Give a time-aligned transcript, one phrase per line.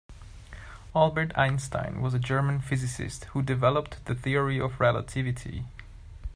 [0.95, 5.63] Albert Einstein was a German physicist who developed the Theory of Relativity.